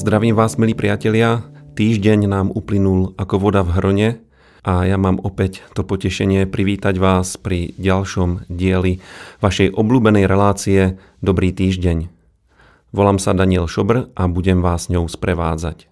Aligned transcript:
Zdravím 0.00 0.32
vás, 0.32 0.56
milí 0.56 0.72
priatelia. 0.72 1.44
Týždeň 1.76 2.24
nám 2.24 2.48
uplynul 2.48 3.12
ako 3.20 3.36
voda 3.36 3.60
v 3.60 3.76
hrone 3.76 4.08
a 4.64 4.88
ja 4.88 4.96
mám 4.96 5.20
opäť 5.20 5.60
to 5.76 5.84
potešenie 5.84 6.48
privítať 6.48 6.96
vás 6.96 7.36
pri 7.36 7.76
ďalšom 7.76 8.48
dieli 8.48 9.04
vašej 9.44 9.76
obľúbenej 9.76 10.24
relácie 10.24 10.96
Dobrý 11.20 11.52
týždeň. 11.52 12.08
Volám 12.96 13.20
sa 13.20 13.36
Daniel 13.36 13.68
Šobr 13.68 14.08
a 14.16 14.24
budem 14.24 14.64
vás 14.64 14.88
ňou 14.88 15.04
sprevádzať. 15.04 15.84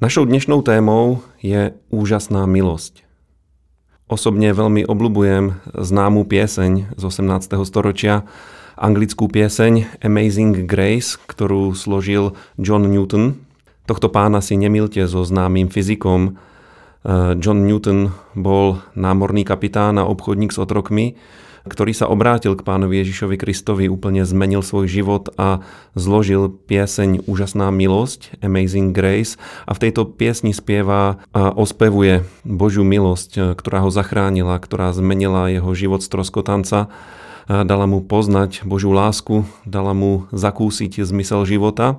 Našou 0.00 0.24
dnešnou 0.24 0.64
témou 0.64 1.20
je 1.44 1.76
úžasná 1.92 2.48
milosť. 2.48 3.04
Osobne 4.10 4.50
veľmi 4.50 4.90
obľúbujem 4.90 5.70
známu 5.70 6.26
pieseň 6.26 6.98
z 6.98 7.02
18. 7.06 7.54
storočia, 7.62 8.26
anglickú 8.74 9.30
pieseň 9.30 10.02
Amazing 10.02 10.66
Grace, 10.66 11.14
ktorú 11.14 11.78
složil 11.78 12.34
John 12.58 12.90
Newton. 12.90 13.38
Tohto 13.86 14.10
pána 14.10 14.42
si 14.42 14.58
nemilte 14.58 15.06
so 15.06 15.22
známym 15.22 15.70
fyzikom. 15.70 16.34
Eh, 17.06 17.38
John 17.38 17.62
Newton 17.70 18.10
bol 18.34 18.82
námorný 18.98 19.46
kapitán 19.46 19.94
a 20.02 20.10
obchodník 20.10 20.50
s 20.50 20.58
otrokmi, 20.58 21.14
ktorý 21.66 21.92
sa 21.92 22.08
obrátil 22.08 22.56
k 22.56 22.64
pánovi 22.64 23.02
Ježišovi 23.04 23.36
Kristovi, 23.36 23.92
úplne 23.92 24.24
zmenil 24.24 24.64
svoj 24.64 24.88
život 24.88 25.28
a 25.36 25.60
zložil 25.92 26.48
pieseň 26.48 27.26
Úžasná 27.28 27.68
milosť, 27.68 28.40
Amazing 28.40 28.96
Grace 28.96 29.36
a 29.68 29.76
v 29.76 29.82
tejto 29.88 30.08
piesni 30.08 30.56
spieva 30.56 31.20
a 31.36 31.52
ospevuje 31.52 32.24
Božiu 32.46 32.86
milosť, 32.86 33.30
eh, 33.36 33.42
ktorá 33.52 33.84
ho 33.84 33.90
zachránila, 33.92 34.56
ktorá 34.56 34.92
zmenila 34.92 35.52
jeho 35.52 35.72
život 35.76 36.00
z 36.00 36.08
troskotanca 36.08 36.88
dala 37.50 37.90
mu 37.90 37.98
poznať 37.98 38.62
Božiu 38.62 38.94
lásku, 38.94 39.42
dala 39.66 39.90
mu 39.90 40.30
zakúsiť 40.30 41.02
zmysel 41.02 41.42
života. 41.42 41.98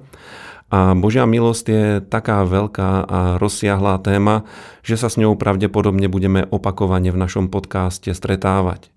A 0.72 0.96
Božia 0.96 1.28
milosť 1.28 1.66
je 1.68 1.86
taká 2.00 2.48
veľká 2.48 3.04
a 3.04 3.20
rozsiahlá 3.36 4.00
téma, 4.00 4.48
že 4.88 4.96
sa 4.96 5.12
s 5.12 5.20
ňou 5.20 5.36
pravdepodobne 5.36 6.08
budeme 6.08 6.48
opakovane 6.48 7.12
v 7.12 7.20
našom 7.20 7.52
podcaste 7.52 8.16
stretávať. 8.16 8.88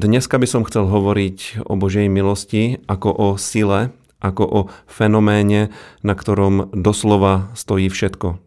Dneska 0.00 0.40
by 0.40 0.48
som 0.48 0.64
chcel 0.64 0.88
hovoriť 0.88 1.68
o 1.68 1.76
Božej 1.76 2.08
milosti 2.08 2.80
ako 2.88 3.12
o 3.12 3.28
sile, 3.36 3.92
ako 4.16 4.44
o 4.48 4.60
fenoméne, 4.88 5.76
na 6.00 6.16
ktorom 6.16 6.72
doslova 6.72 7.52
stojí 7.52 7.92
všetko. 7.92 8.40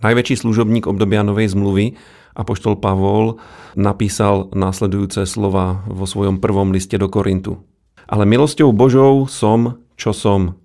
Najväčší 0.00 0.40
služobník 0.40 0.88
obdobia 0.88 1.20
Novej 1.20 1.52
zmluvy 1.52 2.00
Apoštol 2.32 2.80
Pavol 2.80 3.36
napísal 3.76 4.48
následujúce 4.56 5.28
slova 5.28 5.84
vo 5.84 6.08
svojom 6.08 6.40
prvom 6.40 6.72
liste 6.72 6.96
do 6.96 7.12
Korintu. 7.12 7.60
Ale 8.08 8.24
milosťou 8.24 8.72
Božou 8.72 9.28
som, 9.28 9.84
čo 10.00 10.16
som. 10.16 10.56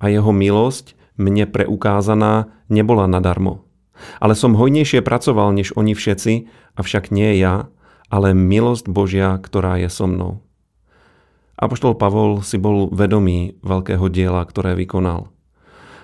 A 0.00 0.08
jeho 0.08 0.32
milosť 0.32 0.96
mne 1.20 1.44
preukázaná 1.44 2.48
nebola 2.72 3.04
nadarmo. 3.04 3.68
Ale 4.24 4.32
som 4.32 4.56
hojnejšie 4.56 5.04
pracoval 5.04 5.52
než 5.52 5.76
oni 5.76 5.92
všetci, 5.92 6.48
avšak 6.80 7.12
nie 7.12 7.36
ja, 7.36 7.68
ale 8.10 8.34
milosť 8.34 8.90
Božia, 8.90 9.38
ktorá 9.38 9.78
je 9.78 9.88
so 9.88 10.10
mnou. 10.10 10.42
Apoštol 11.60 11.94
Pavol 11.94 12.42
si 12.42 12.58
bol 12.58 12.90
vedomý 12.90 13.54
veľkého 13.62 14.10
diela, 14.10 14.42
ktoré 14.42 14.74
vykonal. 14.74 15.30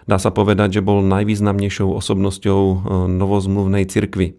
Dá 0.06 0.22
sa 0.22 0.30
povedať, 0.30 0.78
že 0.78 0.86
bol 0.86 1.02
najvýznamnejšou 1.02 1.90
osobnosťou 1.98 2.62
e, 2.62 2.76
novozmluvnej 3.10 3.90
cirkvy. 3.90 4.32
E, 4.32 4.34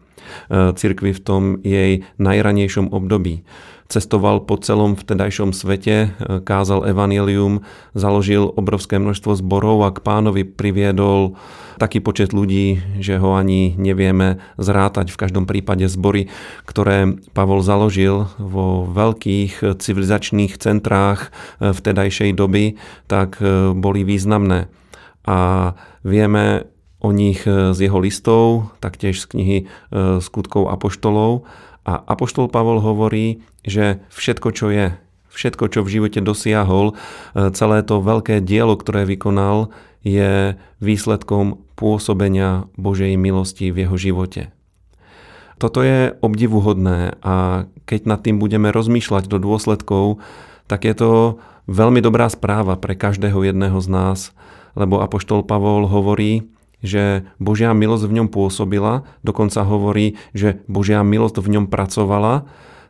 cirkvi 0.79 1.11
v 1.11 1.19
tom 1.19 1.43
jej 1.59 2.07
najranejšom 2.15 2.95
období. 2.95 3.43
Cestoval 3.87 4.43
po 4.43 4.59
celom 4.59 4.99
vtedajšom 4.99 5.55
svete, 5.55 5.95
e, 5.95 6.39
kázal 6.43 6.87
evanelium, 6.87 7.63
založil 7.95 8.51
obrovské 8.51 8.99
množstvo 8.99 9.39
zborov 9.39 9.87
a 9.87 9.95
k 9.95 10.03
pánovi 10.03 10.43
priviedol 10.43 11.39
taký 11.77 12.01
počet 12.01 12.33
ľudí, 12.33 12.81
že 12.99 13.21
ho 13.21 13.37
ani 13.37 13.77
nevieme 13.77 14.43
zrátať. 14.57 15.13
V 15.13 15.21
každom 15.21 15.45
prípade 15.45 15.85
zbory, 15.87 16.27
ktoré 16.65 17.15
Pavol 17.37 17.61
založil 17.61 18.27
vo 18.41 18.89
veľkých 18.89 19.77
civilizačných 19.77 20.57
centrách 20.57 21.29
vtedajšej 21.61 22.33
doby, 22.33 22.81
tak 23.05 23.37
boli 23.77 24.01
významné 24.01 24.73
a 25.27 25.75
vieme 26.07 26.71
o 27.03 27.11
nich 27.11 27.43
e, 27.45 27.75
z 27.75 27.91
jeho 27.91 27.99
listov, 27.99 28.71
taktiež 28.79 29.21
z 29.21 29.25
knihy 29.35 29.57
e, 29.61 29.65
skutkov 30.23 30.71
apoštolov. 30.71 31.45
A 31.87 32.03
apoštol 32.03 32.51
Pavol 32.51 32.83
hovorí, 32.83 33.39
že 33.63 34.03
všetko, 34.11 34.49
čo 34.51 34.67
je, 34.67 34.85
všetko, 35.31 35.71
čo 35.71 35.79
v 35.87 35.91
živote 35.95 36.19
dosiahol, 36.19 36.91
e, 36.91 36.95
celé 37.55 37.79
to 37.87 38.03
veľké 38.03 38.43
dielo, 38.43 38.75
ktoré 38.75 39.07
vykonal, 39.07 39.71
je 40.03 40.59
výsledkom 40.83 41.63
pôsobenia 41.79 42.67
Božej 42.75 43.15
milosti 43.15 43.71
v 43.71 43.87
jeho 43.87 43.95
živote. 43.95 44.51
Toto 45.57 45.81
je 45.81 46.13
obdivuhodné 46.21 47.17
a 47.25 47.65
keď 47.89 48.01
nad 48.05 48.19
tým 48.21 48.37
budeme 48.37 48.69
rozmýšľať 48.69 49.25
do 49.25 49.41
dôsledkov, 49.41 50.21
tak 50.69 50.85
je 50.85 50.93
to 50.93 51.11
veľmi 51.65 52.03
dobrá 52.03 52.29
správa 52.29 52.77
pre 52.77 52.93
každého 52.93 53.41
jedného 53.41 53.79
z 53.81 53.87
nás, 53.89 54.19
lebo 54.77 55.01
Apoštol 55.01 55.41
Pavol 55.47 55.89
hovorí, 55.89 56.45
že 56.81 57.25
Božia 57.41 57.73
milosť 57.73 58.05
v 58.05 58.15
ňom 58.21 58.27
pôsobila, 58.29 59.05
dokonca 59.25 59.65
hovorí, 59.65 60.15
že 60.37 60.61
Božia 60.69 61.01
milosť 61.01 61.41
v 61.41 61.57
ňom 61.57 61.65
pracovala, 61.69 62.45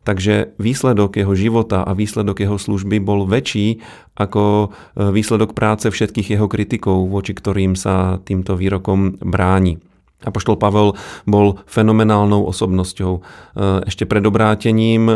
takže 0.07 0.55
výsledok 0.55 1.19
jeho 1.19 1.35
života 1.35 1.83
a 1.83 1.91
výsledok 1.91 2.39
jeho 2.39 2.55
služby 2.55 3.03
bol 3.03 3.27
väčší 3.27 3.83
ako 4.15 4.71
e, 4.95 5.11
výsledok 5.11 5.51
práce 5.51 5.91
všetkých 5.91 6.39
jeho 6.39 6.47
kritikov, 6.47 7.11
voči 7.11 7.35
ktorým 7.35 7.75
sa 7.75 8.23
týmto 8.23 8.55
výrokom 8.55 9.19
bráni. 9.19 9.83
Apoštol 10.17 10.57
Pavel 10.57 10.97
bol 11.29 11.61
fenomenálnou 11.69 12.49
osobnosťou. 12.49 13.13
E, 13.13 13.21
ešte 13.85 14.09
pred 14.09 14.25
obrátením 14.25 15.05
e, 15.05 15.15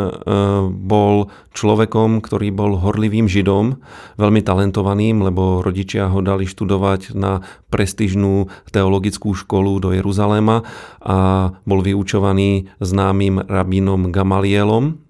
bol 0.69 1.33
človekom, 1.57 2.21
ktorý 2.21 2.53
bol 2.53 2.77
horlivým 2.77 3.25
židom, 3.25 3.81
veľmi 4.21 4.45
talentovaným, 4.45 5.25
lebo 5.25 5.65
rodičia 5.65 6.05
ho 6.05 6.21
dali 6.21 6.45
študovať 6.45 7.17
na 7.17 7.41
prestižnú 7.73 8.53
teologickú 8.69 9.33
školu 9.33 9.81
do 9.81 9.89
Jeruzaléma 9.89 10.61
a 11.01 11.17
bol 11.65 11.81
vyučovaný 11.81 12.69
známym 12.77 13.41
rabínom 13.41 14.13
Gamalielom. 14.13 15.01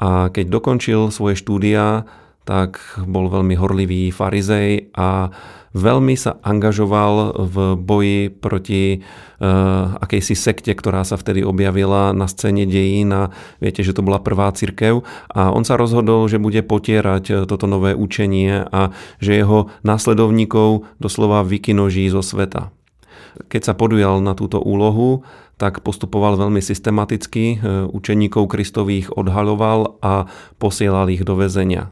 A 0.00 0.32
keď 0.32 0.48
dokončil 0.48 1.12
svoje 1.12 1.36
štúdia, 1.36 2.08
tak 2.44 2.80
bol 3.04 3.28
veľmi 3.32 3.56
horlivý 3.56 4.12
farizej 4.12 4.92
a 4.96 5.32
veľmi 5.74 6.14
sa 6.14 6.38
angažoval 6.40 7.34
v 7.50 7.56
boji 7.74 8.20
proti 8.30 9.02
uh, 9.02 9.98
akejsi 9.98 10.38
sekte, 10.38 10.70
ktorá 10.72 11.02
sa 11.02 11.18
vtedy 11.18 11.42
objavila 11.42 12.14
na 12.14 12.30
scéne 12.30 12.64
dejín 12.64 13.10
a 13.10 13.34
viete, 13.58 13.82
že 13.82 13.92
to 13.92 14.06
bola 14.06 14.22
prvá 14.22 14.54
cirkev 14.54 15.02
a 15.34 15.50
on 15.50 15.66
sa 15.66 15.74
rozhodol, 15.74 16.30
že 16.30 16.38
bude 16.38 16.62
potierať 16.62 17.24
eh, 17.28 17.36
toto 17.44 17.66
nové 17.66 17.92
učenie 17.92 18.64
a 18.70 18.94
že 19.18 19.34
jeho 19.34 19.68
následovníkov 19.82 20.86
doslova 21.02 21.42
vykinoží 21.42 22.06
zo 22.08 22.22
sveta. 22.22 22.70
Keď 23.50 23.62
sa 23.66 23.74
podujal 23.74 24.22
na 24.22 24.38
túto 24.38 24.62
úlohu, 24.62 25.26
tak 25.58 25.82
postupoval 25.82 26.38
veľmi 26.38 26.62
systematicky, 26.62 27.58
eh, 27.58 27.86
učeníkov 27.90 28.46
Kristových 28.46 29.10
odhaľoval 29.10 29.98
a 30.00 30.30
posielal 30.62 31.10
ich 31.10 31.26
do 31.26 31.34
väzenia. 31.34 31.90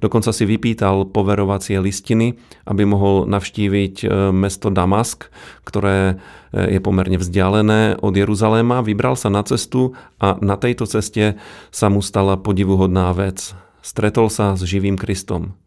Dokonca 0.00 0.30
si 0.34 0.44
vypýtal 0.46 1.08
poverovacie 1.10 1.78
listiny, 1.78 2.38
aby 2.66 2.82
mohol 2.86 3.24
navštíviť 3.28 3.94
e, 4.02 4.06
mesto 4.34 4.68
Damask, 4.68 5.30
ktoré 5.62 6.20
e, 6.54 6.76
je 6.76 6.80
pomerne 6.82 7.18
vzdialené 7.18 8.00
od 8.00 8.14
Jeruzaléma. 8.14 8.84
Vybral 8.84 9.14
sa 9.14 9.30
na 9.30 9.42
cestu 9.42 9.94
a 10.18 10.36
na 10.42 10.58
tejto 10.58 10.84
ceste 10.84 11.40
sa 11.70 11.86
mu 11.88 12.00
stala 12.00 12.38
podivuhodná 12.38 13.10
vec. 13.12 13.54
Stretol 13.82 14.30
sa 14.30 14.54
s 14.54 14.62
živým 14.62 14.94
Kristom. 14.94 15.58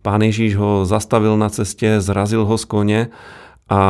Pán 0.00 0.24
Ježíš 0.24 0.56
ho 0.56 0.70
zastavil 0.88 1.36
na 1.36 1.52
ceste, 1.52 2.00
zrazil 2.00 2.48
ho 2.48 2.56
z 2.56 2.64
kone 2.64 3.00
a 3.68 3.80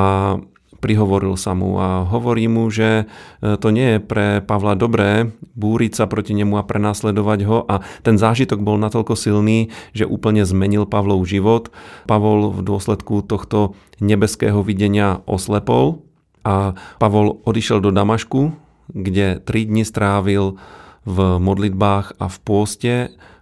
prihovoril 0.81 1.37
sa 1.37 1.53
mu 1.53 1.77
a 1.77 2.09
hovorí 2.09 2.49
mu, 2.49 2.73
že 2.73 3.05
e, 3.05 3.55
to 3.61 3.69
nie 3.71 3.97
je 3.97 3.99
pre 4.01 4.41
Pavla 4.41 4.75
dobré 4.75 5.29
búriť 5.55 6.01
sa 6.01 6.05
proti 6.09 6.33
nemu 6.33 6.57
a 6.57 6.67
prenásledovať 6.67 7.41
ho 7.45 7.59
a 7.69 7.85
ten 8.01 8.17
zážitok 8.17 8.65
bol 8.65 8.81
natoľko 8.81 9.15
silný, 9.15 9.69
že 9.93 10.09
úplne 10.09 10.43
zmenil 10.43 10.89
Pavlov 10.89 11.23
život. 11.29 11.69
Pavol 12.09 12.51
v 12.51 12.61
dôsledku 12.65 13.21
tohto 13.23 13.77
nebeského 14.01 14.65
videnia 14.65 15.21
oslepol 15.29 16.03
a 16.41 16.73
Pavol 16.97 17.45
odišiel 17.45 17.85
do 17.85 17.93
Damašku, 17.93 18.57
kde 18.91 19.39
tri 19.45 19.69
dni 19.69 19.85
strávil 19.85 20.57
v 21.05 21.19
modlitbách 21.41 22.17
a 22.21 22.27
v 22.29 22.37
pôste 22.41 22.93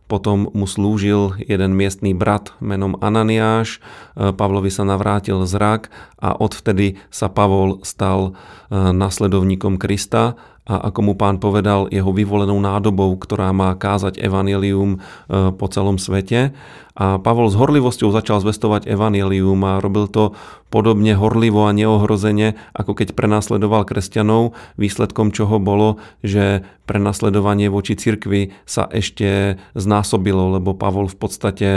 potom 0.09 0.49
mu 0.57 0.65
slúžil 0.65 1.37
jeden 1.37 1.77
miestný 1.77 2.17
brat 2.17 2.57
menom 2.59 2.97
Ananiáš, 2.99 3.79
e, 4.17 4.33
Pavlovi 4.33 4.73
sa 4.73 4.89
navrátil 4.89 5.45
zrak 5.45 5.93
a 6.19 6.33
odvtedy 6.33 6.97
sa 7.13 7.29
Pavol 7.29 7.85
stal 7.85 8.33
e, 8.33 8.73
nasledovníkom 8.73 9.77
Krista 9.77 10.41
a 10.69 10.93
ako 10.93 11.01
mu 11.01 11.15
pán 11.17 11.41
povedal, 11.41 11.89
jeho 11.89 12.13
vyvolenou 12.13 12.61
nádobou, 12.61 13.17
ktorá 13.17 13.49
má 13.57 13.73
kázať 13.73 14.21
evanelium 14.21 15.01
e, 15.01 15.51
po 15.57 15.67
celom 15.73 15.97
svete. 15.97 16.53
A 16.93 17.17
Pavol 17.17 17.49
s 17.49 17.57
horlivosťou 17.57 18.13
začal 18.13 18.45
zvestovať 18.45 18.85
evanelium 18.85 19.57
a 19.65 19.81
robil 19.81 20.13
to 20.13 20.37
podobne 20.69 21.17
horlivo 21.17 21.65
a 21.65 21.73
neohrozene, 21.73 22.61
ako 22.77 22.93
keď 23.01 23.17
prenasledoval 23.17 23.89
kresťanov, 23.89 24.53
výsledkom 24.77 25.33
čoho 25.33 25.57
bolo, 25.57 26.05
že 26.21 26.69
prenasledovanie 26.85 27.73
voči 27.73 27.97
cirkvi 27.97 28.53
sa 28.69 28.85
ešte 28.93 29.57
znásobilo, 29.73 30.53
lebo 30.61 30.77
Pavol 30.77 31.09
v 31.09 31.17
podstate 31.17 31.69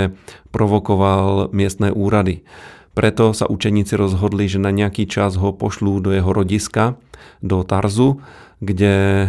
provokoval 0.51 1.53
miestne 1.55 1.95
úrady. 1.95 2.43
Preto 2.91 3.31
sa 3.31 3.47
učeníci 3.47 3.95
rozhodli, 3.95 4.51
že 4.51 4.59
na 4.59 4.75
nejaký 4.75 5.07
čas 5.07 5.39
ho 5.39 5.55
pošlú 5.55 6.03
do 6.03 6.11
jeho 6.11 6.35
rodiska, 6.35 6.99
do 7.39 7.63
Tarzu, 7.63 8.19
kde 8.61 9.25
e, 9.25 9.27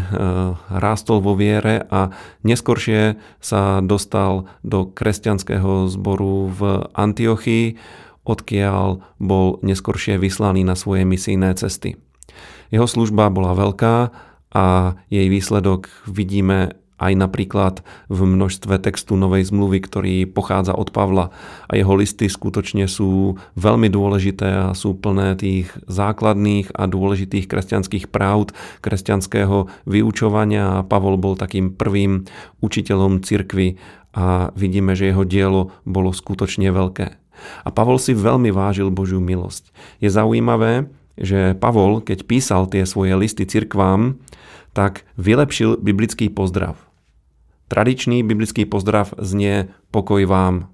rástol 0.69 1.25
vo 1.25 1.33
viere 1.33 1.89
a 1.89 2.13
neskoršie 2.45 3.17
sa 3.41 3.81
dostal 3.81 4.47
do 4.61 4.85
kresťanského 4.93 5.89
zboru 5.89 6.53
v 6.53 6.61
Antiochii, 6.93 7.81
odkiaľ 8.29 9.01
bol 9.17 9.57
neskoršie 9.65 10.21
vyslaný 10.21 10.63
na 10.63 10.77
svoje 10.77 11.09
misijné 11.09 11.57
cesty. 11.57 11.97
Jeho 12.69 12.85
služba 12.85 13.33
bola 13.33 13.57
veľká 13.57 13.97
a 14.53 14.67
jej 15.09 15.27
výsledok 15.33 15.89
vidíme 16.05 16.77
aj 17.03 17.13
napríklad 17.19 17.75
v 18.07 18.21
množstve 18.23 18.79
textu 18.79 19.19
Novej 19.19 19.51
zmluvy, 19.51 19.79
ktorý 19.83 20.15
pochádza 20.31 20.79
od 20.79 20.95
Pavla. 20.95 21.35
A 21.67 21.75
jeho 21.75 21.91
listy 21.99 22.31
skutočne 22.31 22.87
sú 22.87 23.35
veľmi 23.59 23.91
dôležité 23.91 24.71
a 24.71 24.79
sú 24.79 24.95
plné 24.95 25.35
tých 25.35 25.75
základných 25.91 26.71
a 26.79 26.87
dôležitých 26.87 27.51
kresťanských 27.51 28.07
práv, 28.09 28.55
kresťanského 28.81 29.67
vyučovania 29.85 30.81
a 30.81 30.87
Pavol 30.87 31.19
bol 31.19 31.35
takým 31.35 31.75
prvým 31.75 32.25
učiteľom 32.63 33.27
cirkvy 33.27 33.77
a 34.13 34.53
vidíme, 34.55 34.93
že 34.95 35.11
jeho 35.11 35.25
dielo 35.25 35.73
bolo 35.89 36.13
skutočne 36.13 36.69
veľké. 36.71 37.17
A 37.67 37.69
Pavol 37.75 37.99
si 37.99 38.15
veľmi 38.15 38.55
vážil 38.55 38.93
Božiu 38.93 39.19
milosť. 39.19 39.75
Je 39.99 40.07
zaujímavé, 40.13 40.87
že 41.19 41.59
Pavol, 41.59 42.01
keď 42.05 42.25
písal 42.29 42.69
tie 42.71 42.87
svoje 42.87 43.17
listy 43.19 43.45
cirkvám, 43.49 44.21
tak 44.73 45.05
vylepšil 45.21 45.81
biblický 45.81 46.33
pozdrav. 46.33 46.81
Tradičný 47.73 48.21
biblický 48.21 48.69
pozdrav 48.69 49.17
znie 49.17 49.73
pokoj 49.89 50.29
vám, 50.29 50.69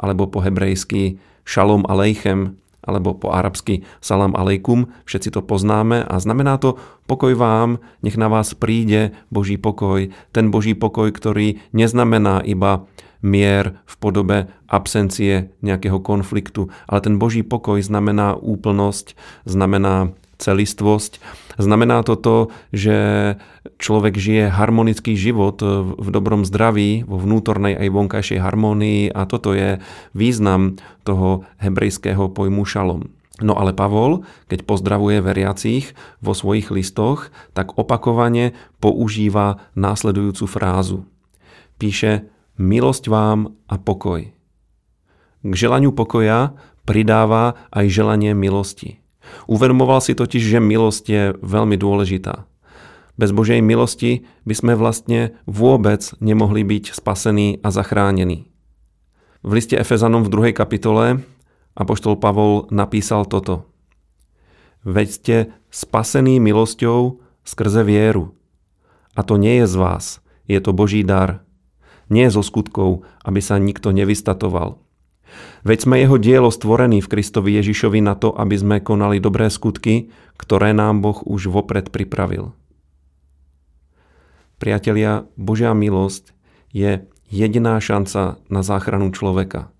alebo 0.00 0.24
po 0.24 0.40
hebrejsky 0.40 1.20
šalom 1.44 1.84
aleichem, 1.84 2.56
alebo 2.80 3.12
po 3.12 3.36
arabsky 3.36 3.84
salam 4.00 4.32
aleikum, 4.32 4.88
všetci 5.04 5.28
to 5.28 5.44
poznáme 5.44 6.00
a 6.00 6.14
znamená 6.16 6.56
to 6.56 6.80
pokoj 7.04 7.36
vám, 7.36 7.84
nech 8.00 8.16
na 8.16 8.32
vás 8.32 8.56
príde 8.56 9.12
Boží 9.28 9.60
pokoj, 9.60 10.08
ten 10.32 10.48
Boží 10.48 10.72
pokoj, 10.72 11.12
ktorý 11.12 11.60
neznamená 11.76 12.40
iba 12.48 12.88
mier 13.20 13.76
v 13.84 13.94
podobe 14.00 14.38
absencie 14.72 15.52
nejakého 15.60 16.00
konfliktu, 16.00 16.72
ale 16.88 17.04
ten 17.04 17.20
Boží 17.20 17.44
pokoj 17.44 17.76
znamená 17.76 18.40
úplnosť, 18.40 19.20
znamená 19.44 20.16
celistvosť. 20.42 21.22
Znamená 21.62 22.02
to 22.02 22.18
to, 22.18 22.36
že 22.74 22.96
človek 23.78 24.18
žije 24.18 24.50
harmonický 24.50 25.14
život 25.14 25.62
v 25.94 26.08
dobrom 26.10 26.42
zdraví, 26.42 27.06
vo 27.06 27.22
vnútornej 27.22 27.78
aj 27.78 27.88
vonkajšej 27.94 28.42
harmónii 28.42 29.14
a 29.14 29.22
toto 29.30 29.54
je 29.54 29.78
význam 30.12 30.82
toho 31.06 31.46
hebrejského 31.62 32.26
pojmu 32.34 32.66
šalom. 32.66 33.14
No 33.42 33.58
ale 33.58 33.74
Pavol, 33.74 34.22
keď 34.46 34.62
pozdravuje 34.62 35.18
veriacich 35.18 35.98
vo 36.22 36.30
svojich 36.30 36.70
listoch, 36.70 37.34
tak 37.56 37.74
opakovane 37.74 38.54
používa 38.78 39.66
následujúcu 39.74 40.46
frázu. 40.46 40.98
Píše 41.80 42.30
milosť 42.60 43.10
vám 43.10 43.58
a 43.66 43.82
pokoj. 43.82 44.30
K 45.42 45.52
želaniu 45.58 45.90
pokoja 45.90 46.54
pridáva 46.86 47.58
aj 47.74 47.90
želanie 47.90 48.30
milosti. 48.30 49.01
Uvedomoval 49.46 50.00
si 50.00 50.14
totiž, 50.14 50.42
že 50.42 50.58
milosť 50.62 51.04
je 51.08 51.22
veľmi 51.40 51.76
dôležitá. 51.78 52.46
Bez 53.20 53.30
Božej 53.30 53.60
milosti 53.60 54.24
by 54.48 54.54
sme 54.56 54.72
vlastne 54.72 55.36
vôbec 55.44 56.00
nemohli 56.18 56.64
byť 56.64 56.96
spasení 56.96 57.60
a 57.60 57.68
zachránení. 57.68 58.48
V 59.42 59.50
liste 59.58 59.76
Efezanom 59.76 60.24
v 60.24 60.52
2. 60.52 60.56
kapitole 60.56 61.20
Apoštol 61.74 62.16
Pavol 62.16 62.70
napísal 62.70 63.26
toto. 63.28 63.68
Veď 64.84 65.08
ste 65.08 65.36
spasení 65.70 66.42
milosťou 66.42 67.22
skrze 67.42 67.82
vieru. 67.82 68.34
A 69.12 69.20
to 69.22 69.36
nie 69.36 69.60
je 69.62 69.66
z 69.68 69.76
vás, 69.76 70.04
je 70.48 70.58
to 70.62 70.72
Boží 70.72 71.04
dar. 71.04 71.44
Nie 72.08 72.28
zo 72.28 72.40
skutkov, 72.44 73.04
aby 73.24 73.40
sa 73.40 73.60
nikto 73.60 73.92
nevystatoval. 73.92 74.80
Veď 75.62 75.78
sme 75.86 75.96
jeho 76.02 76.18
dielo 76.18 76.50
stvorení 76.50 76.98
v 76.98 77.10
Kristovi 77.10 77.54
Ježišovi 77.62 78.02
na 78.02 78.18
to, 78.18 78.34
aby 78.34 78.58
sme 78.58 78.76
konali 78.82 79.22
dobré 79.22 79.46
skutky, 79.46 80.10
ktoré 80.34 80.74
nám 80.74 81.00
Boh 81.00 81.22
už 81.22 81.52
vopred 81.52 81.94
pripravil. 81.94 82.50
Priatelia, 84.58 85.26
Božia 85.34 85.74
milosť 85.74 86.34
je 86.70 87.06
jediná 87.30 87.78
šanca 87.82 88.38
na 88.46 88.60
záchranu 88.62 89.10
človeka. 89.10 89.72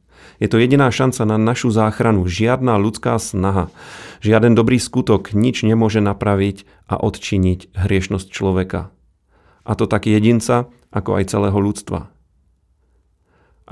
Je 0.42 0.50
to 0.50 0.58
jediná 0.58 0.90
šanca 0.90 1.22
na 1.22 1.38
našu 1.38 1.70
záchranu. 1.70 2.26
Žiadna 2.26 2.78
ľudská 2.78 3.14
snaha, 3.18 3.70
žiaden 4.22 4.58
dobrý 4.58 4.82
skutok 4.82 5.34
nič 5.34 5.62
nemôže 5.62 6.02
napraviť 6.02 6.66
a 6.90 6.98
odčiniť 6.98 7.74
hriešnosť 7.78 8.26
človeka. 8.26 8.90
A 9.62 9.72
to 9.78 9.86
tak 9.86 10.10
jedinca, 10.10 10.66
ako 10.90 11.22
aj 11.22 11.30
celého 11.30 11.58
ľudstva. 11.58 12.10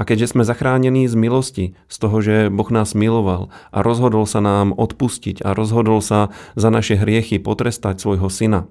A 0.01 0.09
keďže 0.09 0.33
sme 0.33 0.49
zachránení 0.49 1.05
z 1.05 1.13
milosti, 1.13 1.77
z 1.93 1.97
toho, 2.01 2.25
že 2.25 2.49
Boh 2.49 2.73
nás 2.73 2.97
miloval 2.97 3.53
a 3.69 3.85
rozhodol 3.85 4.25
sa 4.25 4.41
nám 4.41 4.73
odpustiť 4.73 5.45
a 5.45 5.53
rozhodol 5.53 6.01
sa 6.01 6.33
za 6.57 6.73
naše 6.73 6.97
hriechy 6.97 7.37
potrestať 7.37 8.01
svojho 8.01 8.33
syna, 8.33 8.65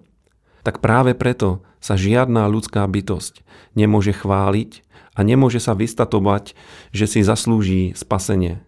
tak 0.65 0.81
práve 0.81 1.13
preto 1.13 1.61
sa 1.77 1.93
žiadná 1.93 2.49
ľudská 2.49 2.81
bytosť 2.89 3.45
nemôže 3.77 4.11
chváliť 4.11 4.81
a 5.13 5.19
nemôže 5.21 5.61
sa 5.61 5.77
vystatovať, 5.77 6.57
že 6.95 7.05
si 7.05 7.19
zaslúži 7.21 7.93
spasenie. 7.93 8.63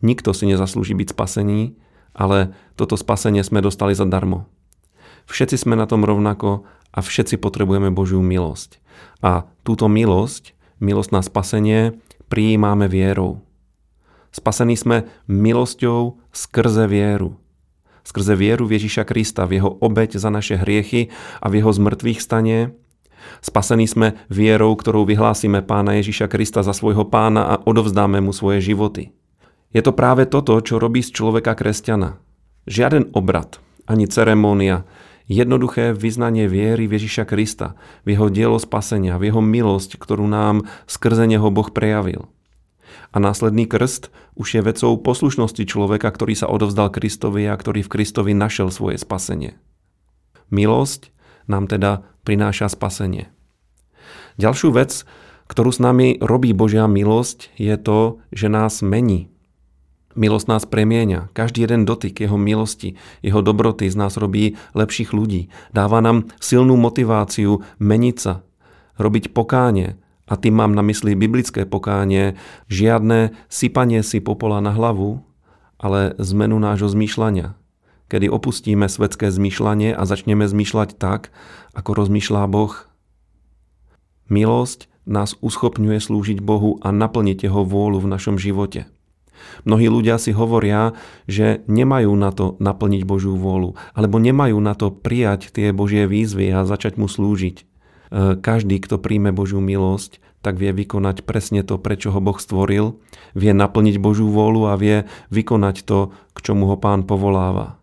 Nikto 0.00 0.32
si 0.32 0.48
nezaslúži 0.48 0.96
byť 0.96 1.12
spasený, 1.12 1.76
ale 2.16 2.56
toto 2.80 2.96
spasenie 2.96 3.44
sme 3.44 3.60
dostali 3.60 3.92
zadarmo. 3.92 4.48
Všetci 5.28 5.66
sme 5.66 5.74
na 5.74 5.84
tom 5.84 6.06
rovnako 6.06 6.64
a 6.94 6.98
všetci 7.02 7.36
potrebujeme 7.36 7.90
Božiu 7.92 8.22
milosť. 8.22 8.78
A 9.20 9.44
túto 9.66 9.90
milosť 9.90 10.55
milosť 10.82 11.10
na 11.12 11.20
spasenie 11.24 11.80
prijímame 12.26 12.90
vierou. 12.90 13.42
Spasení 14.34 14.76
sme 14.76 15.08
milosťou 15.30 16.20
skrze 16.28 16.84
vieru. 16.90 17.40
Skrze 18.04 18.36
vieru 18.38 18.68
v 18.68 18.78
Ježiša 18.78 19.08
Krista, 19.08 19.48
v 19.48 19.58
jeho 19.58 19.70
obeď 19.80 20.20
za 20.20 20.30
naše 20.30 20.60
hriechy 20.60 21.10
a 21.40 21.48
v 21.48 21.58
jeho 21.58 21.72
zmrtvých 21.72 22.20
stanie. 22.20 22.76
Spasení 23.42 23.88
sme 23.90 24.14
vierou, 24.30 24.76
ktorou 24.78 25.08
vyhlásime 25.08 25.64
pána 25.64 25.98
Ježiša 25.98 26.30
Krista 26.30 26.62
za 26.62 26.70
svojho 26.70 27.08
pána 27.08 27.42
a 27.48 27.54
odovzdáme 27.64 28.22
mu 28.22 28.30
svoje 28.30 28.62
životy. 28.62 29.10
Je 29.74 29.82
to 29.82 29.90
práve 29.90 30.28
toto, 30.30 30.54
čo 30.62 30.78
robí 30.78 31.02
z 31.02 31.10
človeka 31.10 31.58
kresťana. 31.58 32.20
Žiaden 32.70 33.16
obrad, 33.16 33.58
ani 33.90 34.06
ceremónia, 34.06 34.86
Jednoduché 35.26 35.90
vyznanie 35.90 36.46
viery 36.46 36.86
v 36.86 37.02
Ježiša 37.02 37.26
Krista, 37.26 37.74
v 38.06 38.14
jeho 38.14 38.30
dielo 38.30 38.62
spasenia, 38.62 39.18
v 39.18 39.34
jeho 39.34 39.42
milosť, 39.42 39.98
ktorú 39.98 40.22
nám 40.30 40.70
skrze 40.86 41.26
neho 41.26 41.50
Boh 41.50 41.66
prejavil. 41.74 42.30
A 43.10 43.18
následný 43.18 43.66
krst 43.66 44.14
už 44.38 44.54
je 44.54 44.62
vecou 44.62 44.94
poslušnosti 44.94 45.66
človeka, 45.66 46.06
ktorý 46.14 46.38
sa 46.38 46.46
odovzdal 46.46 46.94
Kristovi 46.94 47.42
a 47.50 47.58
ktorý 47.58 47.82
v 47.82 47.92
Kristovi 47.98 48.32
našiel 48.38 48.70
svoje 48.70 49.02
spasenie. 49.02 49.58
Milosť 50.54 51.10
nám 51.50 51.66
teda 51.66 52.06
prináša 52.22 52.70
spasenie. 52.70 53.26
Ďalšiu 54.38 54.70
vec, 54.70 55.02
ktorú 55.50 55.70
s 55.74 55.82
nami 55.82 56.22
robí 56.22 56.54
Božia 56.54 56.86
milosť, 56.86 57.50
je 57.58 57.74
to, 57.78 58.22
že 58.30 58.46
nás 58.46 58.78
mení. 58.78 59.30
Milosť 60.16 60.46
nás 60.48 60.64
premieňa. 60.64 61.28
Každý 61.36 61.68
jeden 61.68 61.84
dotyk 61.84 62.24
jeho 62.24 62.40
milosti, 62.40 62.96
jeho 63.20 63.44
dobroty 63.44 63.84
z 63.84 64.00
nás 64.00 64.16
robí 64.16 64.56
lepších 64.72 65.12
ľudí. 65.12 65.52
Dáva 65.76 66.00
nám 66.00 66.32
silnú 66.40 66.80
motiváciu 66.80 67.60
meniť 67.76 68.16
sa, 68.16 68.40
robiť 68.96 69.36
pokánie. 69.36 70.00
A 70.26 70.34
tým 70.34 70.58
mám 70.58 70.74
na 70.74 70.82
mysli 70.82 71.14
biblické 71.14 71.68
pokánie, 71.68 72.34
žiadne 72.66 73.36
sypanie 73.46 74.02
si 74.02 74.18
popola 74.18 74.58
na 74.58 74.74
hlavu, 74.74 75.22
ale 75.78 76.16
zmenu 76.18 76.58
nášho 76.58 76.90
zmýšľania. 76.90 77.54
Kedy 78.08 78.26
opustíme 78.32 78.88
svetské 78.88 79.28
zmýšľanie 79.30 79.94
a 79.94 80.02
začneme 80.02 80.48
zmýšľať 80.48 80.98
tak, 80.98 81.30
ako 81.76 81.92
rozmýšľá 81.92 82.48
Boh. 82.48 82.74
Milosť 84.26 84.90
nás 85.06 85.38
uschopňuje 85.38 86.02
slúžiť 86.02 86.38
Bohu 86.42 86.82
a 86.82 86.90
naplniť 86.90 87.46
Jeho 87.46 87.62
vôľu 87.62 88.02
v 88.02 88.10
našom 88.10 88.40
živote. 88.40 88.90
Mnohí 89.64 89.86
ľudia 89.90 90.16
si 90.20 90.30
hovoria, 90.30 90.94
že 91.26 91.64
nemajú 91.66 92.12
na 92.14 92.30
to 92.30 92.54
naplniť 92.62 93.02
Božiu 93.02 93.34
vôľu, 93.34 93.74
alebo 93.92 94.16
nemajú 94.22 94.58
na 94.62 94.74
to 94.76 94.92
prijať 94.92 95.52
tie 95.54 95.74
Božie 95.74 96.06
výzvy 96.06 96.52
a 96.54 96.68
začať 96.68 97.00
mu 97.00 97.06
slúžiť. 97.10 97.56
E, 97.60 97.64
každý, 98.38 98.78
kto 98.78 99.02
príjme 99.02 99.34
Božiu 99.34 99.58
milosť, 99.58 100.22
tak 100.46 100.62
vie 100.62 100.70
vykonať 100.70 101.26
presne 101.26 101.66
to, 101.66 101.74
prečo 101.74 102.14
ho 102.14 102.20
Boh 102.22 102.38
stvoril, 102.38 103.02
vie 103.34 103.50
naplniť 103.50 103.98
Božiu 103.98 104.30
vôľu 104.30 104.70
a 104.70 104.78
vie 104.78 105.10
vykonať 105.34 105.82
to, 105.82 106.14
k 106.34 106.38
čomu 106.38 106.70
ho 106.70 106.76
Pán 106.78 107.02
povoláva. 107.02 107.82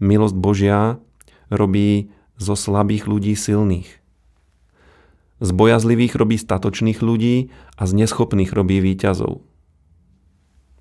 Milosť 0.00 0.36
Božia 0.36 0.96
robí 1.52 2.12
zo 2.40 2.56
slabých 2.56 3.08
ľudí 3.08 3.36
silných. 3.36 3.88
Z 5.36 5.50
bojazlivých 5.52 6.16
robí 6.16 6.40
statočných 6.40 7.04
ľudí 7.04 7.52
a 7.76 7.84
z 7.84 7.92
neschopných 7.92 8.56
robí 8.56 8.80
výťazov. 8.80 9.44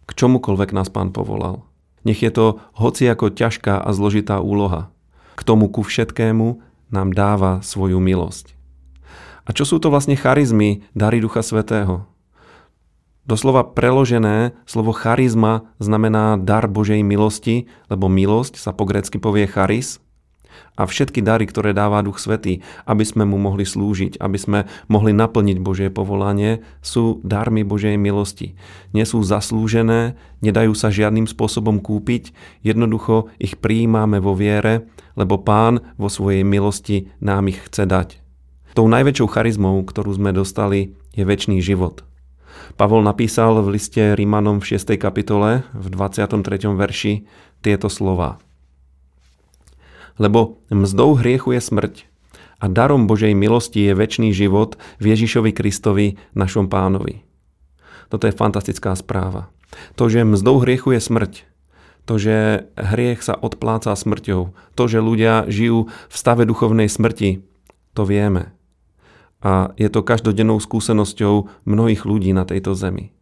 K 0.06 0.12
čomukoľvek 0.14 0.70
nás 0.74 0.90
Pán 0.94 1.10
povolal. 1.10 1.66
Nech 2.06 2.22
je 2.22 2.30
to 2.30 2.62
hoci 2.78 3.10
ako 3.10 3.34
ťažká 3.34 3.82
a 3.82 3.90
zložitá 3.90 4.38
úloha. 4.38 4.94
K 5.36 5.42
tomu 5.42 5.68
ku 5.68 5.82
všetkému 5.82 6.62
nám 6.94 7.10
dáva 7.12 7.66
svoju 7.66 7.98
milosť. 7.98 8.54
A 9.46 9.54
čo 9.54 9.66
sú 9.66 9.78
to 9.78 9.90
vlastne 9.94 10.18
charizmy, 10.18 10.86
dary 10.98 11.22
Ducha 11.22 11.42
Svetého? 11.46 12.10
Doslova 13.26 13.66
preložené, 13.66 14.54
slovo 14.70 14.94
charizma 14.94 15.66
znamená 15.82 16.38
dar 16.38 16.70
Božej 16.70 17.02
milosti, 17.02 17.66
lebo 17.90 18.06
milosť 18.06 18.62
sa 18.62 18.70
po 18.70 18.86
grecky 18.86 19.18
povie 19.18 19.50
charis. 19.50 19.98
A 20.76 20.84
všetky 20.84 21.24
dary, 21.24 21.48
ktoré 21.48 21.72
dáva 21.72 22.04
Duch 22.04 22.20
Svetý, 22.20 22.60
aby 22.84 23.08
sme 23.08 23.24
mu 23.24 23.40
mohli 23.40 23.64
slúžiť, 23.64 24.20
aby 24.20 24.38
sme 24.38 24.60
mohli 24.92 25.16
naplniť 25.16 25.58
Božie 25.64 25.88
povolanie, 25.88 26.64
sú 26.84 27.24
darmi 27.24 27.64
Božej 27.64 27.96
milosti. 27.96 28.60
Nie 28.92 29.08
sú 29.08 29.24
zaslúžené, 29.24 30.20
nedajú 30.44 30.76
sa 30.76 30.92
žiadnym 30.92 31.32
spôsobom 31.32 31.80
kúpiť, 31.80 32.36
jednoducho 32.66 33.32
ich 33.40 33.56
prijímame 33.56 34.20
vo 34.20 34.36
viere, 34.36 34.92
lebo 35.16 35.40
Pán 35.40 35.80
vo 35.96 36.12
svojej 36.12 36.44
milosti 36.44 37.08
nám 37.24 37.48
ich 37.48 37.64
chce 37.72 37.88
dať. 37.88 38.10
Tou 38.76 38.92
najväčšou 38.92 39.32
charizmou, 39.32 39.80
ktorú 39.88 40.20
sme 40.20 40.36
dostali, 40.36 41.00
je 41.16 41.24
väčší 41.24 41.64
život. 41.64 42.04
Pavol 42.76 43.08
napísal 43.08 43.56
v 43.64 43.80
liste 43.80 44.04
Rímanom 44.04 44.60
v 44.60 44.76
6. 44.76 45.00
kapitole 45.00 45.64
v 45.72 45.86
23. 45.88 46.76
verši 46.76 47.24
tieto 47.64 47.88
slova. 47.88 48.44
Lebo 50.16 50.64
mzdou 50.72 51.20
hriechu 51.20 51.56
je 51.56 51.62
smrť 51.62 51.96
a 52.62 52.72
darom 52.72 53.06
Božej 53.06 53.36
milosti 53.36 53.84
je 53.84 53.94
väčší 53.94 54.32
život 54.32 54.80
v 54.98 55.12
Ježišovi 55.12 55.52
Kristovi, 55.52 56.16
našom 56.32 56.72
pánovi. 56.72 57.28
Toto 58.08 58.30
je 58.30 58.38
fantastická 58.38 58.96
správa. 58.96 59.52
To, 60.00 60.08
že 60.08 60.24
mzdou 60.24 60.64
hriechu 60.64 60.96
je 60.96 61.02
smrť, 61.04 61.34
to, 62.08 62.14
že 62.16 62.70
hriech 62.80 63.20
sa 63.26 63.36
odpláca 63.36 63.92
smrťou, 63.92 64.56
to, 64.78 64.84
že 64.88 65.04
ľudia 65.04 65.50
žijú 65.52 65.92
v 65.92 66.16
stave 66.16 66.48
duchovnej 66.48 66.88
smrti, 66.88 67.44
to 67.92 68.08
vieme 68.08 68.56
a 69.46 69.78
je 69.78 69.86
to 69.94 70.02
každodennou 70.02 70.58
skúsenosťou 70.58 71.66
mnohých 71.70 72.02
ľudí 72.02 72.34
na 72.34 72.50
tejto 72.50 72.74
zemi. 72.74 73.14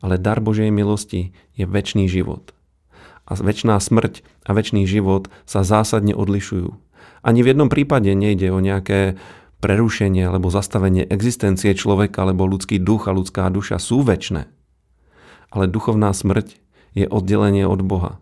Ale 0.00 0.16
dar 0.16 0.40
Božej 0.40 0.72
milosti 0.72 1.36
je 1.52 1.68
väčší 1.68 2.08
život. 2.08 2.56
A 3.26 3.38
väčšiná 3.38 3.78
smrť 3.78 4.26
a 4.44 4.50
väčší 4.52 4.84
život 4.84 5.30
sa 5.46 5.62
zásadne 5.62 6.12
odlišujú. 6.12 6.74
Ani 7.22 7.40
v 7.46 7.54
jednom 7.54 7.70
prípade 7.70 8.10
nejde 8.18 8.50
o 8.50 8.58
nejaké 8.58 9.14
prerušenie 9.62 10.26
alebo 10.26 10.50
zastavenie 10.50 11.06
existencie 11.06 11.70
človeka, 11.78 12.26
lebo 12.26 12.50
ľudský 12.50 12.82
duch 12.82 13.06
a 13.06 13.14
ľudská 13.14 13.46
duša 13.46 13.78
sú 13.78 14.02
väčšie. 14.02 14.50
Ale 15.54 15.64
duchovná 15.70 16.10
smrť 16.10 16.58
je 16.98 17.06
oddelenie 17.06 17.62
od 17.62 17.80
Boha. 17.86 18.18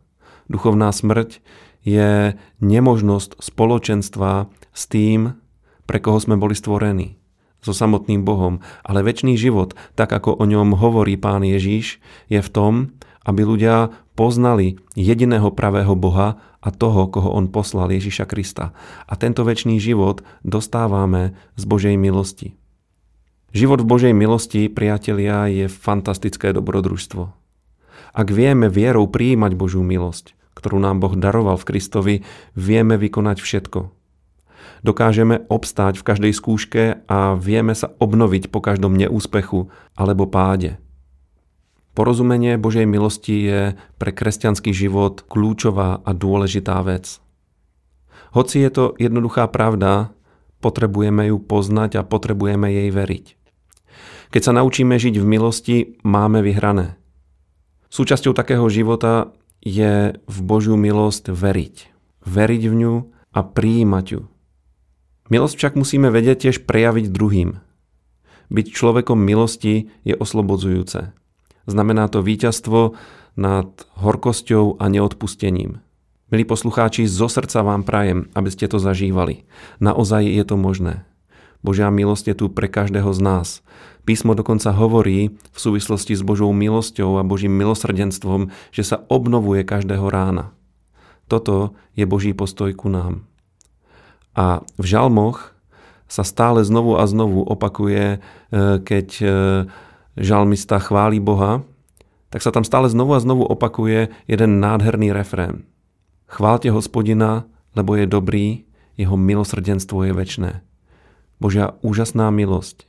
Duchovná 0.52 0.92
smrť 0.92 1.40
je 1.80 2.36
nemožnosť 2.60 3.40
spoločenstva 3.40 4.52
s 4.76 4.82
tým, 4.84 5.40
pre 5.88 5.98
koho 5.98 6.20
sme 6.20 6.36
boli 6.36 6.52
stvorení 6.52 7.20
so 7.60 7.76
samotným 7.76 8.24
Bohom, 8.24 8.64
ale 8.80 9.04
väčší 9.04 9.36
život, 9.36 9.76
tak 9.92 10.08
ako 10.12 10.32
o 10.32 10.44
ňom 10.48 10.80
hovorí 10.80 11.20
pán 11.20 11.44
Ježíš, 11.44 12.00
je 12.32 12.40
v 12.40 12.50
tom, 12.50 12.96
aby 13.30 13.46
ľudia 13.46 13.94
poznali 14.18 14.82
jediného 14.98 15.54
pravého 15.54 15.94
Boha 15.94 16.42
a 16.58 16.68
toho, 16.74 17.06
koho 17.06 17.30
on 17.30 17.46
poslal 17.46 17.94
Ježíša 17.94 18.26
Krista. 18.26 18.74
A 19.06 19.14
tento 19.14 19.46
väčší 19.46 19.78
život 19.78 20.26
dostávame 20.42 21.38
z 21.54 21.62
Božej 21.70 21.94
milosti. 21.94 22.58
Život 23.54 23.86
v 23.86 23.90
Božej 23.90 24.14
milosti, 24.14 24.66
priatelia, 24.66 25.46
je 25.46 25.70
fantastické 25.70 26.50
dobrodružstvo. 26.50 27.30
Ak 28.10 28.28
vieme 28.34 28.66
vierou 28.66 29.06
prijímať 29.06 29.54
Božiu 29.54 29.86
milosť, 29.86 30.34
ktorú 30.58 30.82
nám 30.82 30.98
Boh 30.98 31.14
daroval 31.14 31.54
v 31.54 31.66
Kristovi, 31.70 32.14
vieme 32.58 32.98
vykonať 32.98 33.38
všetko– 33.38 33.80
Dokážeme 34.80 35.44
obstáť 35.52 36.00
v 36.00 36.06
každej 36.08 36.32
skúške 36.32 36.82
a 37.04 37.36
vieme 37.36 37.76
sa 37.76 37.92
obnoviť 38.00 38.48
po 38.48 38.64
každom 38.64 38.96
neúspechu 38.96 39.68
alebo 39.92 40.24
páde. 40.24 40.80
Porozumenie 42.00 42.56
Božej 42.56 42.88
milosti 42.88 43.44
je 43.44 43.60
pre 44.00 44.08
kresťanský 44.08 44.72
život 44.72 45.20
kľúčová 45.28 46.00
a 46.00 46.10
dôležitá 46.16 46.80
vec. 46.80 47.20
Hoci 48.32 48.64
je 48.64 48.72
to 48.72 48.84
jednoduchá 48.96 49.44
pravda, 49.52 50.08
potrebujeme 50.64 51.28
ju 51.28 51.36
poznať 51.36 52.00
a 52.00 52.08
potrebujeme 52.08 52.72
jej 52.72 52.88
veriť. 52.88 53.36
Keď 54.32 54.40
sa 54.40 54.56
naučíme 54.56 54.96
žiť 54.96 55.20
v 55.20 55.28
milosti, 55.28 55.76
máme 56.00 56.40
vyhrané. 56.40 56.96
Súčasťou 57.92 58.32
takého 58.32 58.64
života 58.72 59.36
je 59.60 60.16
v 60.16 60.38
Božiu 60.40 60.80
milosť 60.80 61.28
veriť. 61.28 61.92
Veriť 62.24 62.62
v 62.64 62.74
ňu 62.80 62.94
a 63.36 63.40
prijímať 63.44 64.06
ju. 64.08 64.24
Milosť 65.28 65.52
však 65.52 65.76
musíme 65.76 66.08
vedieť 66.08 66.48
tiež 66.48 66.64
prejaviť 66.64 67.12
druhým. 67.12 67.60
Byť 68.48 68.66
človekom 68.72 69.20
milosti 69.20 69.92
je 70.08 70.16
oslobodzujúce. 70.16 71.19
Znamená 71.70 72.10
to 72.10 72.18
víťazstvo 72.18 72.98
nad 73.38 73.70
horkosťou 73.94 74.82
a 74.82 74.90
neodpustením. 74.90 75.78
Milí 76.34 76.42
poslucháči, 76.42 77.06
zo 77.06 77.30
srdca 77.30 77.62
vám 77.62 77.86
prajem, 77.86 78.26
aby 78.34 78.50
ste 78.50 78.66
to 78.66 78.82
zažívali. 78.82 79.46
Naozaj 79.78 80.26
je 80.26 80.42
to 80.42 80.58
možné. 80.58 81.06
Božia 81.62 81.86
milosť 81.94 82.34
je 82.34 82.36
tu 82.42 82.46
pre 82.50 82.66
každého 82.66 83.10
z 83.14 83.20
nás. 83.22 83.48
Písmo 84.02 84.34
dokonca 84.34 84.74
hovorí 84.74 85.38
v 85.38 85.58
súvislosti 85.58 86.18
s 86.18 86.26
Božou 86.26 86.50
milosťou 86.50 87.22
a 87.22 87.26
Božím 87.26 87.54
milosrdenstvom, 87.54 88.50
že 88.74 88.82
sa 88.82 89.06
obnovuje 89.06 89.62
každého 89.62 90.10
rána. 90.10 90.50
Toto 91.30 91.78
je 91.94 92.02
Boží 92.02 92.34
postoj 92.34 92.74
ku 92.74 92.90
nám. 92.90 93.30
A 94.34 94.66
v 94.74 94.84
žalmoch 94.90 95.54
sa 96.10 96.26
stále 96.26 96.66
znovu 96.66 96.98
a 96.98 97.06
znovu 97.06 97.46
opakuje, 97.46 98.18
e, 98.18 98.18
keď 98.82 99.08
e, 99.22 99.28
žalmista 100.20 100.78
chváli 100.78 101.18
Boha, 101.18 101.64
tak 102.30 102.44
sa 102.44 102.54
tam 102.54 102.62
stále 102.62 102.86
znovu 102.86 103.16
a 103.16 103.24
znovu 103.24 103.42
opakuje 103.48 104.12
jeden 104.28 104.60
nádherný 104.60 105.10
refrén. 105.10 105.66
Chválte 106.30 106.70
hospodina, 106.70 107.48
lebo 107.74 107.98
je 107.98 108.06
dobrý, 108.06 108.46
jeho 108.94 109.16
milosrdenstvo 109.16 110.06
je 110.06 110.12
väčné. 110.14 110.52
Božia 111.40 111.74
úžasná 111.80 112.30
milosť. 112.30 112.86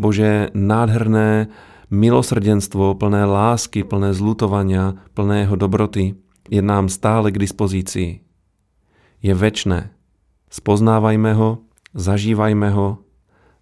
Bože 0.00 0.48
nádherné 0.56 1.52
milosrdenstvo, 1.92 2.94
plné 2.96 3.26
lásky, 3.26 3.84
plné 3.84 4.14
zlutovania, 4.14 4.96
plné 5.12 5.44
jeho 5.44 5.58
dobroty 5.58 6.16
je 6.48 6.62
nám 6.62 6.88
stále 6.88 7.28
k 7.34 7.42
dispozícii. 7.42 8.22
Je 9.20 9.34
väčné. 9.36 9.92
Spoznávajme 10.48 11.36
ho, 11.36 11.66
zažívajme 11.92 12.72
ho, 12.72 13.04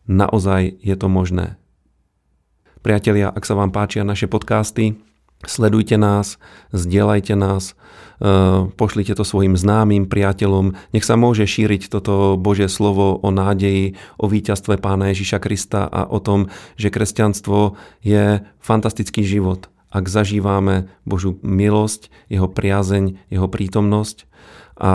naozaj 0.07 0.79
je 0.79 0.95
to 0.95 1.09
možné. 1.11 1.59
Priatelia, 2.79 3.35
ak 3.35 3.43
sa 3.43 3.59
vám 3.59 3.75
páčia 3.75 4.07
naše 4.07 4.31
podcasty, 4.31 4.95
sledujte 5.43 5.99
nás, 5.99 6.39
zdieľajte 6.71 7.35
nás, 7.35 7.75
e, 8.23 8.71
pošlite 8.71 9.19
to 9.19 9.27
svojim 9.27 9.59
známym 9.59 10.07
priateľom, 10.07 10.79
nech 10.95 11.03
sa 11.03 11.19
môže 11.19 11.43
šíriť 11.43 11.91
toto 11.91 12.39
Božie 12.39 12.71
slovo 12.71 13.19
o 13.19 13.29
nádeji, 13.35 13.99
o 14.15 14.31
víťazstve 14.31 14.79
Pána 14.79 15.11
Ježiša 15.11 15.43
Krista 15.43 15.91
a 15.91 16.07
o 16.07 16.23
tom, 16.23 16.55
že 16.79 16.95
kresťanstvo 16.95 17.75
je 18.07 18.47
fantastický 18.63 19.27
život, 19.27 19.67
ak 19.91 20.07
zažívame 20.07 20.87
Božú 21.03 21.43
milosť, 21.43 22.15
jeho 22.31 22.47
priazeň, 22.47 23.19
jeho 23.27 23.51
prítomnosť 23.51 24.31
a 24.79 24.93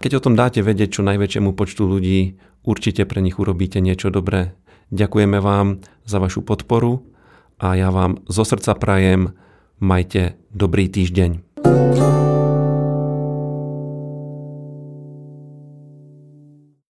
keď 0.00 0.18
o 0.18 0.24
tom 0.24 0.34
dáte 0.34 0.64
vedieť 0.64 0.98
čo 0.98 1.02
najväčšiemu 1.04 1.52
počtu 1.52 1.84
ľudí, 1.84 2.40
určite 2.64 3.04
pre 3.04 3.20
nich 3.20 3.36
urobíte 3.36 3.78
niečo 3.78 4.08
dobré. 4.08 4.56
Ďakujeme 4.92 5.40
vám 5.40 5.80
za 6.04 6.20
vašu 6.20 6.44
podporu 6.44 7.00
a 7.56 7.72
ja 7.72 7.88
vám 7.88 8.20
zo 8.28 8.44
srdca 8.44 8.76
prajem, 8.76 9.32
majte 9.80 10.36
dobrý 10.52 10.92
týždeň. 10.92 11.64